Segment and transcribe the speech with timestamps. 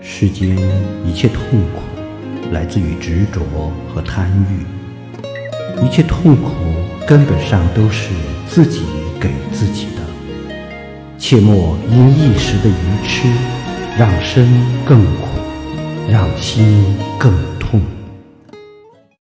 [0.00, 0.56] 世间
[1.04, 1.42] 一切痛
[1.74, 1.82] 苦
[2.52, 3.40] 来自于执着
[3.92, 6.52] 和贪欲，一切痛苦
[7.06, 8.10] 根本上都是
[8.48, 8.82] 自己
[9.20, 10.02] 给自己的，
[11.18, 13.28] 切莫因一时的愚痴
[13.98, 14.48] 让身
[14.86, 15.28] 更苦，
[16.10, 16.84] 让心
[17.18, 17.55] 更。